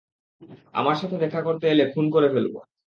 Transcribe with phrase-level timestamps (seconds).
[0.73, 2.55] আমার সাথে দেখা করতে এলে খুন করে ফেলব।